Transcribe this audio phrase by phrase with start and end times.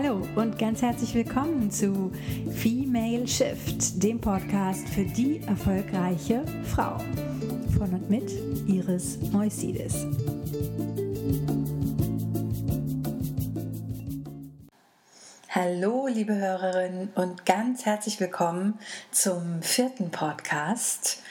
[0.00, 2.12] Hallo und ganz herzlich willkommen zu
[2.54, 6.98] Female Shift, dem Podcast für die erfolgreiche Frau.
[7.76, 8.30] Von und mit
[8.68, 10.06] Iris Moisides.
[15.48, 18.78] Hallo, liebe Hörerinnen und ganz herzlich willkommen
[19.10, 21.24] zum vierten Podcast.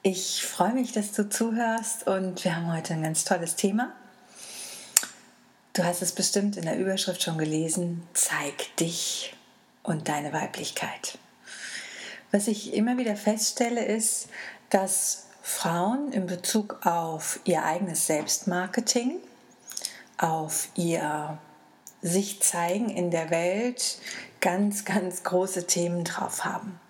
[0.00, 3.92] Ich freue mich, dass du zuhörst und wir haben heute ein ganz tolles Thema.
[5.72, 9.36] Du hast es bestimmt in der Überschrift schon gelesen, zeig dich
[9.84, 11.16] und deine Weiblichkeit.
[12.32, 14.28] Was ich immer wieder feststelle, ist,
[14.70, 19.20] dass Frauen in Bezug auf ihr eigenes Selbstmarketing,
[20.18, 21.38] auf ihr
[22.02, 23.98] sich zeigen in der Welt
[24.40, 26.80] ganz, ganz große Themen drauf haben.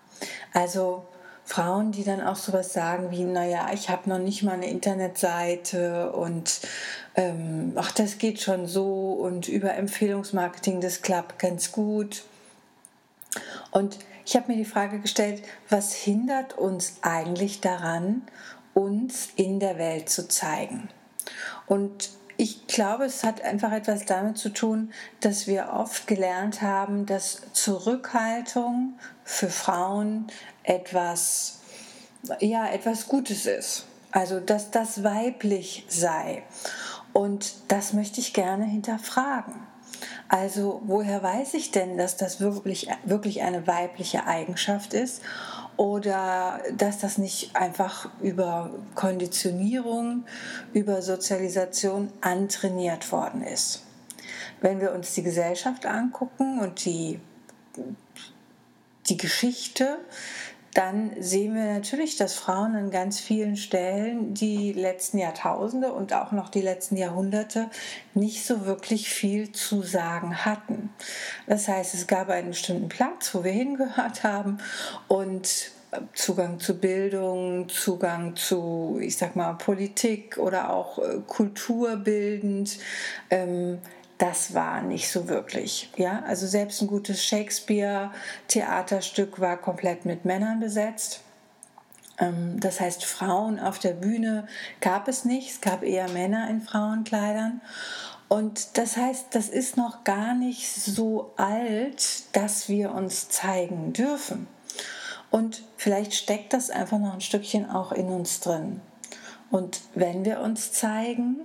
[0.53, 1.05] Also
[1.51, 6.13] Frauen, die dann auch sowas sagen wie, naja, ich habe noch nicht mal eine Internetseite
[6.13, 6.61] und
[7.15, 12.23] ähm, ach, das geht schon so und über Empfehlungsmarketing, das klappt ganz gut.
[13.71, 18.21] Und ich habe mir die Frage gestellt, was hindert uns eigentlich daran,
[18.73, 20.87] uns in der Welt zu zeigen?
[21.67, 27.05] Und ich glaube, es hat einfach etwas damit zu tun, dass wir oft gelernt haben,
[27.05, 30.25] dass Zurückhaltung für Frauen
[30.63, 31.59] etwas,
[32.39, 33.85] ja, etwas Gutes ist.
[34.11, 36.41] Also, dass das weiblich sei.
[37.13, 39.53] Und das möchte ich gerne hinterfragen.
[40.27, 45.21] Also, woher weiß ich denn, dass das wirklich, wirklich eine weibliche Eigenschaft ist?
[45.77, 50.25] Oder dass das nicht einfach über Konditionierung,
[50.73, 53.83] über Sozialisation antrainiert worden ist.
[54.61, 57.19] Wenn wir uns die Gesellschaft angucken und die,
[59.07, 59.97] die Geschichte,
[60.73, 66.31] dann sehen wir natürlich, dass Frauen an ganz vielen Stellen die letzten Jahrtausende und auch
[66.31, 67.69] noch die letzten Jahrhunderte
[68.13, 70.89] nicht so wirklich viel zu sagen hatten.
[71.47, 74.59] Das heißt, es gab einen bestimmten Platz, wo wir hingehört haben
[75.07, 75.71] und
[76.13, 82.79] Zugang zu Bildung, Zugang zu, ich sag mal, Politik oder auch äh, kulturbildend.
[83.29, 83.79] Ähm,
[84.21, 85.89] das war nicht so wirklich.
[85.97, 86.21] Ja?
[86.27, 91.21] Also selbst ein gutes Shakespeare-Theaterstück war komplett mit Männern besetzt.
[92.19, 94.47] Ähm, das heißt, Frauen auf der Bühne
[94.79, 97.61] gab es nicht, es gab eher Männer in Frauenkleidern.
[98.27, 104.45] Und das heißt, das ist noch gar nicht so alt, dass wir uns zeigen dürfen.
[105.31, 108.81] Und vielleicht steckt das einfach noch ein Stückchen auch in uns drin.
[109.49, 111.39] Und wenn wir uns zeigen,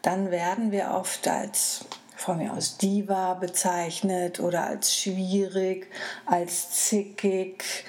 [0.00, 1.84] dann werden wir oft als
[2.24, 5.90] von mir aus Diva bezeichnet oder als schwierig,
[6.24, 7.84] als zickig,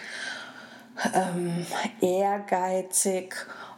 [1.14, 1.66] ähm,
[2.02, 3.34] ehrgeizig.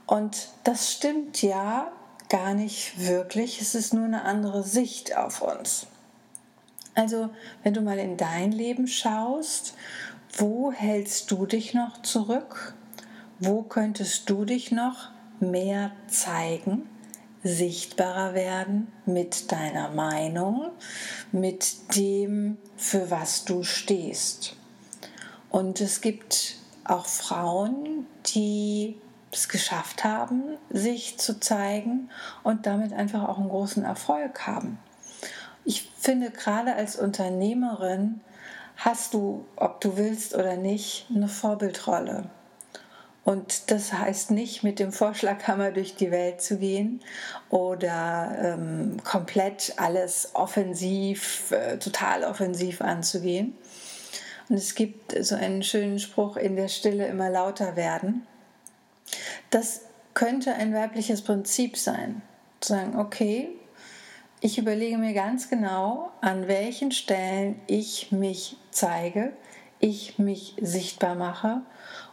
[0.07, 1.91] Und das stimmt ja
[2.29, 3.61] gar nicht wirklich.
[3.61, 5.85] Es ist nur eine andere Sicht auf uns.
[6.95, 7.29] Also,
[7.61, 9.75] wenn du mal in dein Leben schaust,
[10.37, 12.73] wo hältst du dich noch zurück?
[13.37, 16.89] Wo könntest du dich noch mehr zeigen?
[17.43, 20.71] Sichtbarer werden mit deiner Meinung,
[21.31, 24.55] mit dem, für was du stehst.
[25.49, 28.97] Und es gibt auch Frauen, die
[29.31, 32.09] es geschafft haben, sich zu zeigen
[32.43, 34.79] und damit einfach auch einen großen Erfolg haben.
[35.63, 38.21] Ich finde, gerade als Unternehmerin
[38.77, 42.29] hast du, ob du willst oder nicht, eine Vorbildrolle.
[43.27, 47.01] Und das heißt nicht, mit dem Vorschlaghammer durch die Welt zu gehen
[47.49, 53.53] oder ähm, komplett alles offensiv, äh, total offensiv anzugehen.
[54.47, 58.25] Und es gibt so einen schönen Spruch, in der Stille immer lauter werden.
[59.49, 59.81] Das
[60.13, 62.21] könnte ein weibliches Prinzip sein.
[62.61, 63.49] Zu sagen, okay,
[64.39, 69.33] ich überlege mir ganz genau, an welchen Stellen ich mich zeige,
[69.81, 71.61] ich mich sichtbar mache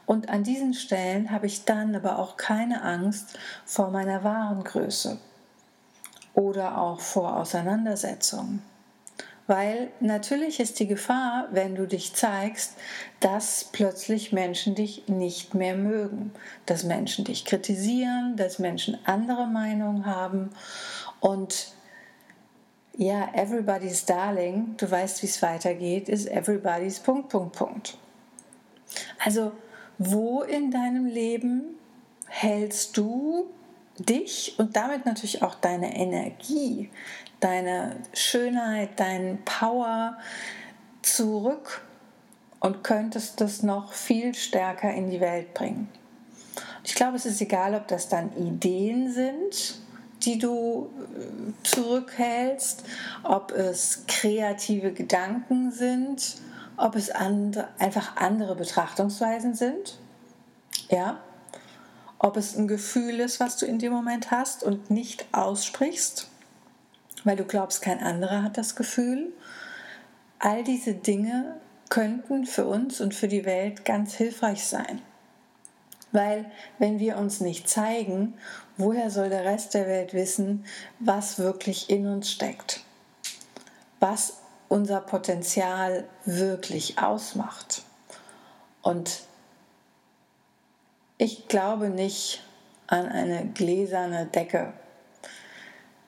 [0.07, 5.19] und an diesen Stellen habe ich dann aber auch keine Angst vor meiner wahren Größe
[6.35, 8.63] oder auch vor Auseinandersetzungen.
[9.47, 12.77] Weil natürlich ist die Gefahr, wenn du dich zeigst,
[13.21, 16.33] dass plötzlich Menschen dich nicht mehr mögen,
[16.65, 20.51] dass Menschen dich kritisieren, dass Menschen andere Meinungen haben
[21.21, 21.73] und
[22.97, 27.99] ja, everybody's darling, du weißt, wie es weitergeht, ist everybody's Punkt, Punkt, Punkt.
[29.25, 29.53] Also
[29.99, 31.77] wo in deinem Leben
[32.29, 33.47] hältst du
[33.99, 36.91] dich und damit natürlich auch deine Energie,
[37.41, 40.19] deine Schönheit, deinen Power
[41.03, 41.83] zurück
[42.61, 45.89] und könntest das noch viel stärker in die Welt bringen.
[46.83, 49.81] Ich glaube, es ist egal, ob das dann Ideen sind,
[50.23, 52.85] die du äh, zurückhältst,
[53.23, 56.37] ob es kreative Gedanken sind,
[56.77, 59.99] ob es andere, einfach andere Betrachtungsweisen sind,
[60.91, 61.21] ja,
[62.19, 66.31] ob es ein Gefühl ist, was du in dem Moment hast und nicht aussprichst,
[67.25, 69.33] weil du glaubst, kein anderer hat das Gefühl.
[70.39, 71.61] All diese Dinge
[71.91, 75.01] könnten für uns und für die Welt ganz hilfreich sein.
[76.13, 78.35] Weil wenn wir uns nicht zeigen,
[78.77, 80.65] woher soll der Rest der Welt wissen,
[81.01, 82.85] was wirklich in uns steckt?
[84.01, 84.39] Was
[84.75, 87.85] unser Potenzial wirklich ausmacht?
[88.83, 89.21] Und
[91.17, 92.43] ich glaube nicht
[92.89, 94.73] an eine gläserne Decke.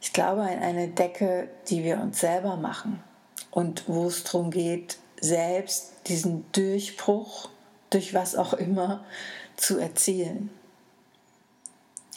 [0.01, 3.05] Ich glaube an eine Decke, die wir uns selber machen
[3.53, 7.49] und wo es darum geht, selbst diesen Durchbruch,
[7.91, 9.05] durch was auch immer,
[9.57, 10.51] zu erzielen.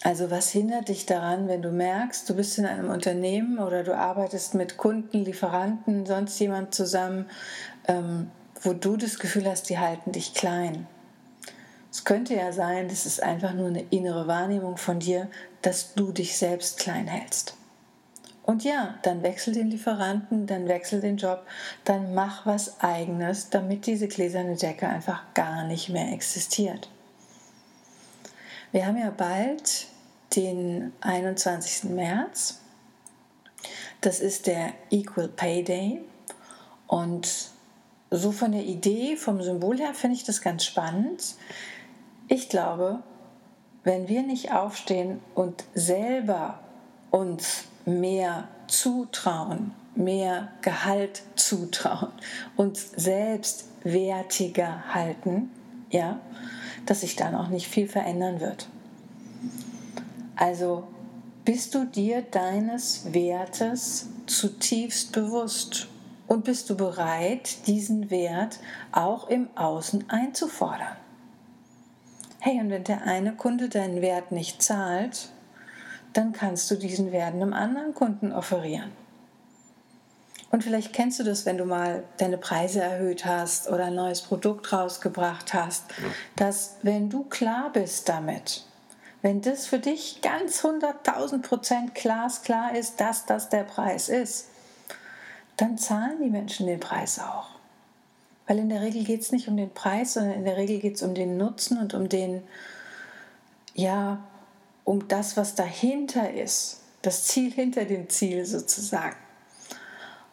[0.02, 3.96] Also was hindert dich daran, wenn du merkst, du bist in einem Unternehmen oder du
[3.98, 7.26] arbeitest mit Kunden, Lieferanten, sonst jemand zusammen,
[7.86, 8.32] ähm,
[8.62, 10.88] wo du das Gefühl hast, die halten dich klein.
[11.92, 15.28] Es könnte ja sein, das ist einfach nur eine innere Wahrnehmung von dir,
[15.62, 17.56] dass du dich selbst klein hältst.
[18.44, 21.46] Und ja, dann wechsel den Lieferanten, dann wechsel den Job,
[21.84, 26.90] dann mach was eigenes, damit diese gläserne Decke einfach gar nicht mehr existiert.
[28.72, 29.88] Wir haben ja bald
[30.36, 31.90] den 21.
[31.90, 32.62] März.
[34.02, 36.02] Das ist der Equal Pay Day.
[36.86, 37.50] Und
[38.12, 41.36] so von der Idee, vom Symbol her finde ich das ganz spannend.
[42.28, 43.02] Ich glaube,
[43.84, 46.60] wenn wir nicht aufstehen und selber
[47.10, 52.12] uns mehr zutrauen, mehr Gehalt zutrauen,
[52.56, 55.50] uns selbst wertiger halten,
[55.90, 56.20] ja,
[56.86, 58.68] dass sich dann auch nicht viel verändern wird.
[60.36, 60.88] Also
[61.46, 65.88] bist du dir deines Wertes zutiefst bewusst
[66.28, 68.60] und bist du bereit, diesen Wert
[68.92, 70.96] auch im Außen einzufordern?
[72.40, 75.30] Hey, und wenn der eine Kunde deinen Wert nicht zahlt,
[76.14, 78.92] dann kannst du diesen Wert einem anderen Kunden offerieren.
[80.52, 84.22] Und vielleicht kennst du das, wenn du mal deine Preise erhöht hast oder ein neues
[84.22, 85.84] Produkt rausgebracht hast,
[86.36, 88.66] dass wenn du klar bist damit,
[89.22, 94.48] wenn das für dich ganz 100.000 Prozent glasklar ist, dass das der Preis ist,
[95.58, 97.50] dann zahlen die Menschen den Preis auch.
[98.48, 100.96] Weil in der Regel geht es nicht um den Preis, sondern in der Regel geht
[100.96, 102.42] es um den Nutzen und um den,
[103.76, 104.24] ja,
[104.86, 106.80] um das, was dahinter ist.
[107.02, 109.16] Das Ziel hinter dem Ziel sozusagen.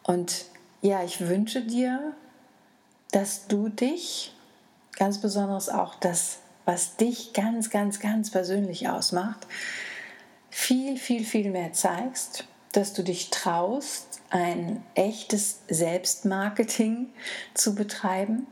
[0.07, 0.45] Und
[0.81, 2.13] ja, ich wünsche dir,
[3.11, 4.33] dass du dich,
[4.95, 9.45] ganz besonders auch das, was dich ganz, ganz, ganz persönlich ausmacht,
[10.49, 17.09] viel, viel, viel mehr zeigst, dass du dich traust, ein echtes Selbstmarketing
[17.53, 18.47] zu betreiben.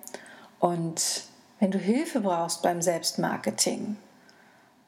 [0.60, 1.24] Und
[1.60, 3.98] wenn du Hilfe brauchst beim Selbstmarketing,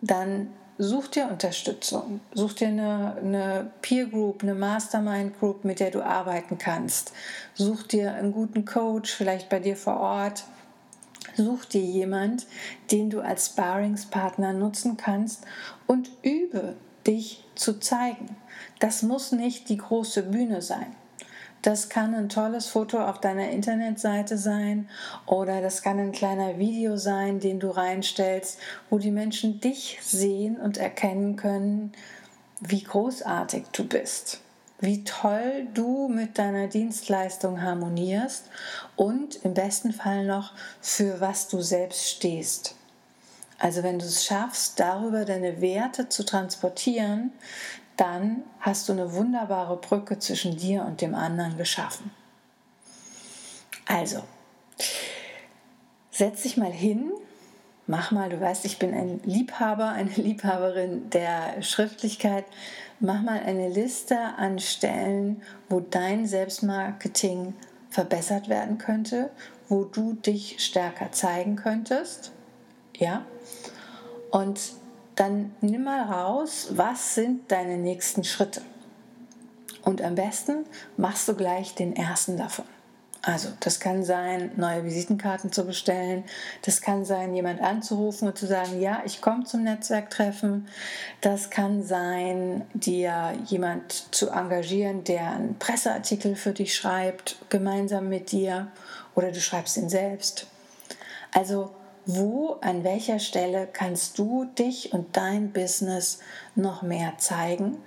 [0.02, 5.92] dann such dir Unterstützung, such dir eine, eine, Peer Group, eine Mastermind Group, mit der
[5.92, 7.14] du arbeiten kannst.
[7.54, 10.44] Such dir einen guten Coach, vielleicht bei dir vor Ort.
[11.36, 12.48] Such dir jemand,
[12.92, 15.44] den du als Sparringspartner nutzen kannst
[15.86, 16.76] und übe
[17.06, 18.36] dich zu zeigen.
[18.80, 20.96] Das muss nicht die große Bühne sein.
[21.62, 24.88] Das kann ein tolles Foto auf deiner Internetseite sein
[25.26, 28.60] oder das kann ein kleiner Video sein, den du reinstellst,
[28.90, 31.92] wo die Menschen dich sehen und erkennen können,
[32.62, 34.42] wie großartig du bist,
[34.80, 38.46] wie toll du mit deiner Dienstleistung harmonierst
[38.96, 42.76] und im besten Fall noch, für was du selbst stehst.
[43.60, 47.32] Also wenn du es schaffst, darüber deine Werte zu transportieren,
[47.98, 52.12] dann hast du eine wunderbare Brücke zwischen dir und dem anderen geschaffen.
[53.86, 54.24] Also,
[56.12, 57.12] setz dich mal hin,
[57.88, 62.46] mach mal, du weißt, ich bin ein Liebhaber, eine Liebhaberin der Schriftlichkeit,
[63.00, 67.54] mach mal eine Liste an Stellen, wo dein Selbstmarketing
[67.90, 69.32] verbessert werden könnte,
[69.70, 72.32] wo du dich stärker zeigen könntest.
[72.96, 73.26] Ja?
[74.32, 74.60] Und
[75.18, 78.62] dann nimm mal raus, was sind deine nächsten Schritte.
[79.82, 82.66] Und am besten machst du gleich den ersten davon.
[83.24, 86.24] Also, das kann sein, neue Visitenkarten zu bestellen.
[86.62, 90.68] Das kann sein, jemand anzurufen und zu sagen, ja, ich komme zum Netzwerktreffen.
[91.20, 98.32] Das kann sein, dir jemand zu engagieren, der einen Presseartikel für dich schreibt, gemeinsam mit
[98.32, 98.68] dir.
[99.16, 100.48] Oder du schreibst ihn selbst.
[101.34, 101.72] Also,
[102.08, 106.20] wo, an welcher Stelle kannst du dich und dein Business
[106.56, 107.78] noch mehr zeigen